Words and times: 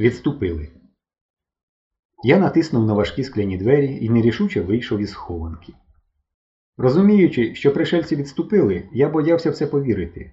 Відступили. 0.00 0.68
Я 2.24 2.38
натиснув 2.38 2.86
на 2.86 2.92
важкі 2.94 3.24
скляні 3.24 3.58
двері 3.58 3.98
і 4.00 4.10
нерішуче 4.10 4.60
вийшов 4.60 5.00
із 5.00 5.10
схованки. 5.10 5.72
Розуміючи, 6.76 7.54
що 7.54 7.72
пришельці 7.72 8.16
відступили, 8.16 8.88
я 8.92 9.08
боявся 9.08 9.50
в 9.50 9.54
це 9.54 9.66
повірити, 9.66 10.32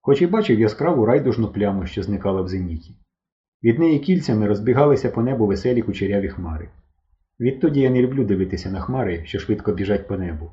хоч 0.00 0.22
і 0.22 0.26
бачив 0.26 0.60
яскраву 0.60 1.06
райдужну 1.06 1.52
пляму, 1.52 1.86
що 1.86 2.02
зникала 2.02 2.42
в 2.42 2.48
зеніті. 2.48 2.94
Від 3.62 3.78
неї 3.78 3.98
кільцями 3.98 4.46
розбігалися 4.46 5.10
по 5.10 5.22
небу 5.22 5.46
веселі 5.46 5.82
кучеряві 5.82 6.28
хмари. 6.28 6.68
Відтоді 7.40 7.80
я 7.80 7.90
не 7.90 8.02
люблю 8.02 8.24
дивитися 8.24 8.70
на 8.70 8.80
хмари, 8.80 9.26
що 9.26 9.38
швидко 9.38 9.72
біжать 9.72 10.08
по 10.08 10.16
небу. 10.16 10.50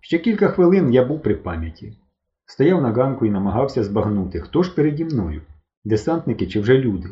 Ще 0.00 0.18
кілька 0.18 0.48
хвилин 0.48 0.92
я 0.92 1.04
був 1.04 1.22
при 1.22 1.34
пам'яті. 1.34 1.98
Стояв 2.46 2.82
на 2.82 2.92
ганку 2.92 3.26
і 3.26 3.30
намагався 3.30 3.84
збагнути, 3.84 4.40
хто 4.40 4.62
ж 4.62 4.74
переді 4.74 5.04
мною 5.04 5.42
десантники 5.84 6.46
чи 6.46 6.60
вже 6.60 6.78
люди. 6.78 7.08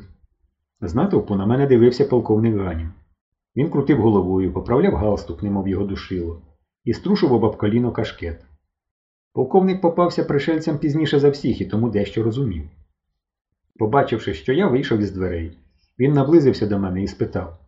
З 0.84 0.94
натовпу 0.94 1.34
на 1.34 1.46
мене 1.46 1.66
дивився 1.66 2.04
полковник 2.04 2.56
Ганін. 2.56 2.92
Він 3.56 3.70
крутив 3.70 4.00
головою, 4.00 4.52
поправляв 4.52 4.94
галстук, 4.94 5.42
немов 5.42 5.68
його 5.68 5.84
душило, 5.84 6.42
і 6.84 6.92
струшував 6.92 7.44
об 7.44 7.56
коліно 7.56 7.92
кашкет. 7.92 8.44
Полковник 9.32 9.80
попався 9.80 10.24
пришельцям 10.24 10.78
пізніше 10.78 11.20
за 11.20 11.30
всіх 11.30 11.60
і 11.60 11.66
тому 11.66 11.90
дещо 11.90 12.22
розумів. 12.22 12.68
Побачивши, 13.78 14.34
що 14.34 14.52
я 14.52 14.66
вийшов 14.66 14.98
із 14.98 15.12
дверей, 15.12 15.58
він 15.98 16.12
наблизився 16.12 16.66
до 16.66 16.78
мене 16.78 17.02
і 17.02 17.06
спитав 17.06 17.58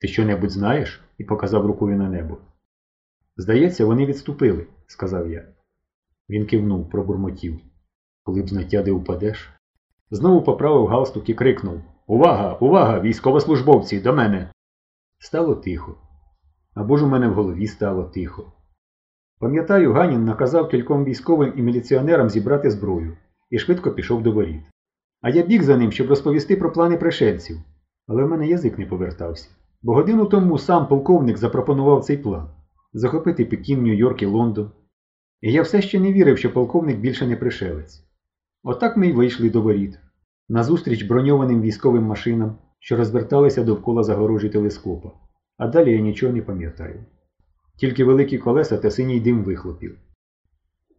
Ти 0.00 0.08
що-небудь 0.08 0.50
знаєш? 0.50 1.00
і 1.18 1.24
показав 1.24 1.66
рукою 1.66 1.96
на 1.96 2.08
небо. 2.08 2.38
Здається, 3.36 3.86
вони 3.86 4.06
відступили, 4.06 4.66
сказав 4.86 5.30
я. 5.30 5.48
Він 6.28 6.46
кивнув, 6.46 6.90
пробурмотів. 6.90 7.60
Коли 8.22 8.42
б 8.42 8.48
знаття 8.48 8.82
де 8.82 8.90
упадеш. 8.90 9.50
Знову 10.10 10.42
поправив 10.42 10.86
галстук 10.86 11.28
і 11.28 11.34
крикнув 11.34 11.82
Увага! 12.06 12.52
Увага! 12.60 13.00
Військовослужбовці, 13.00 14.00
до 14.00 14.12
мене! 14.12 14.50
Стало 15.18 15.54
тихо. 15.54 15.96
Або 16.74 16.96
ж 16.96 17.04
у 17.04 17.08
мене 17.08 17.28
в 17.28 17.34
голові 17.34 17.66
стало 17.66 18.04
тихо. 18.04 18.52
Пам'ятаю, 19.38 19.92
Ганін 19.92 20.24
наказав 20.24 20.68
кільком 20.68 21.04
військовим 21.04 21.52
і 21.56 21.62
міліціонерам 21.62 22.30
зібрати 22.30 22.70
зброю 22.70 23.16
і 23.50 23.58
швидко 23.58 23.92
пішов 23.92 24.22
до 24.22 24.32
воріт. 24.32 24.62
А 25.20 25.30
я 25.30 25.42
біг 25.42 25.62
за 25.62 25.76
ним, 25.76 25.92
щоб 25.92 26.08
розповісти 26.08 26.56
про 26.56 26.72
плани 26.72 26.96
пришельців. 26.96 27.56
Але 28.06 28.24
в 28.24 28.28
мене 28.28 28.48
язик 28.48 28.78
не 28.78 28.86
повертався. 28.86 29.48
Бо 29.82 29.94
годину 29.94 30.26
тому 30.26 30.58
сам 30.58 30.88
полковник 30.88 31.38
запропонував 31.38 32.04
цей 32.04 32.16
план 32.16 32.48
захопити 32.96 33.44
Пекін, 33.44 33.82
Нью-Йорк 33.82 34.22
і 34.22 34.26
Лондон. 34.26 34.70
І 35.40 35.52
я 35.52 35.62
все 35.62 35.82
ще 35.82 36.00
не 36.00 36.12
вірив, 36.12 36.38
що 36.38 36.52
полковник 36.52 36.98
більше 36.98 37.26
не 37.26 37.36
пришелець. 37.36 38.04
Отак 38.62 38.96
ми 38.96 39.08
й 39.08 39.12
вийшли 39.12 39.50
до 39.50 39.62
воріт, 39.62 39.98
назустріч 40.48 41.02
броньованим 41.02 41.62
військовим 41.62 42.02
машинам, 42.02 42.58
що 42.78 42.96
розверталися 42.96 43.64
довкола 43.64 44.02
загорожі 44.02 44.48
телескопа, 44.48 45.10
а 45.56 45.68
далі 45.68 45.92
я 45.92 46.00
нічого 46.00 46.32
не 46.32 46.42
пам'ятаю. 46.42 47.04
Тільки 47.76 48.04
великі 48.04 48.38
колеса 48.38 48.78
та 48.78 48.90
синій 48.90 49.20
дим 49.20 49.44
вихлопів. 49.44 49.98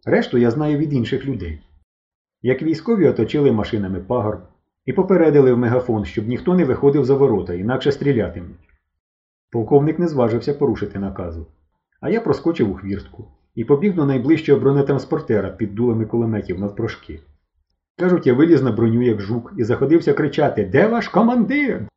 Решту 0.06 0.38
я 0.38 0.52
знаю 0.52 0.78
від 0.78 0.94
інших 0.94 1.26
людей. 1.26 1.62
Як 2.42 2.62
військові 2.62 3.08
оточили 3.08 3.52
машинами 3.52 4.00
пагорб 4.00 4.42
і 4.86 4.94
попередили 4.94 5.54
в 5.54 5.58
мегафон, 5.58 6.06
щоб 6.06 6.28
ніхто 6.28 6.56
не 6.56 6.66
виходив 6.66 7.06
за 7.06 7.16
ворота, 7.16 7.54
інакше 7.54 7.92
стрілятимуть. 7.92 8.70
Полковник 9.52 10.00
не 10.00 10.08
зважився 10.08 10.54
порушити 10.54 11.00
наказу, 11.00 11.48
а 12.02 12.10
я 12.10 12.22
проскочив 12.22 12.72
у 12.72 12.74
хвіртку 12.74 13.28
і 13.56 13.66
побіг 13.66 13.96
до 13.96 14.06
найближчого 14.06 14.60
бронетранспортера 14.60 15.50
під 15.50 15.76
дулами 15.76 16.06
кулеметів 16.06 16.60
навпрошки. 16.60 17.20
Кажуть, 18.00 18.28
я 18.28 18.34
виліз 18.34 18.62
на 18.62 18.72
броню, 18.72 19.02
як 19.02 19.22
жук, 19.22 19.54
і 19.58 19.64
заходився 19.64 20.14
кричати 20.14 20.66
Де 20.66 20.88
ваш 20.88 21.08
командир? 21.08 21.88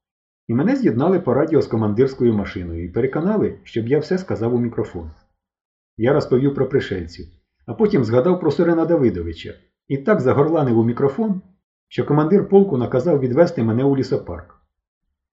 І 0.49 0.55
мене 0.55 0.77
з'єднали 0.77 1.21
по 1.21 1.35
радіо 1.35 1.63
з 1.63 1.67
командирською 1.67 2.35
машиною 2.35 2.85
і 2.85 2.89
переконали, 2.89 3.59
щоб 3.63 3.89
я 3.89 3.99
все 3.99 4.19
сказав 4.19 4.55
у 4.55 4.59
мікрофон. 4.59 5.11
Я 5.97 6.13
розповів 6.13 6.55
про 6.55 6.69
пришельців, 6.69 7.27
а 7.67 7.75
потім 7.75 8.05
згадав 8.05 8.41
про 8.41 8.51
Сирена 8.51 8.85
Давидовича 8.85 9.55
і 9.89 9.99
так 9.99 10.21
загорланив 10.21 10.79
у 10.79 10.85
мікрофон, 10.85 11.43
що 11.89 12.05
командир 12.05 12.49
полку 12.49 12.77
наказав 12.77 13.21
відвести 13.21 13.63
мене 13.63 13.85
у 13.85 13.97
лісопарк. 13.97 14.61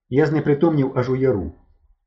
Я 0.10 0.26
знепритомнів 0.26 0.92
аж 0.96 1.10
у 1.10 1.16
яру, 1.16 1.52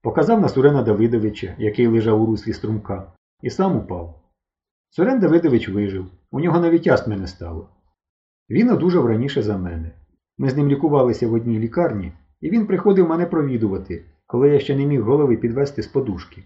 показав 0.02 0.40
на 0.40 0.48
Сурена 0.48 0.82
Давидовича, 0.82 1.54
який 1.58 1.86
лежав 1.86 2.22
у 2.22 2.26
руслі 2.26 2.52
струмка, 2.52 3.12
і 3.42 3.50
сам 3.50 3.76
упав. 3.76 4.22
Сурен 4.90 5.20
Давидович 5.20 5.68
вижив, 5.68 6.06
у 6.30 6.40
нього 6.40 6.60
навіть 6.60 6.86
астми 6.86 7.16
не 7.16 7.26
стало. 7.26 7.68
Він 8.50 8.70
одужав 8.70 9.06
раніше 9.06 9.42
за 9.42 9.58
мене. 9.58 9.90
Ми 10.38 10.50
з 10.50 10.56
ним 10.56 10.68
лікувалися 10.68 11.28
в 11.28 11.32
одній 11.32 11.58
лікарні, 11.58 12.12
і 12.40 12.50
він 12.50 12.66
приходив 12.66 13.08
мене 13.08 13.26
провідувати, 13.26 14.04
коли 14.26 14.48
я 14.48 14.60
ще 14.60 14.76
не 14.76 14.86
міг 14.86 15.02
голови 15.02 15.36
підвести 15.36 15.82
з 15.82 15.86
подушки. 15.86 16.42